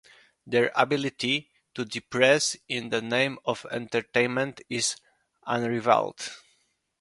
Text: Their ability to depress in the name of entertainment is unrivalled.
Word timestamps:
Their 0.47 0.71
ability 0.75 1.51
to 1.75 1.85
depress 1.85 2.57
in 2.67 2.89
the 2.89 3.03
name 3.03 3.37
of 3.45 3.67
entertainment 3.69 4.59
is 4.67 4.95
unrivalled. 5.45 6.27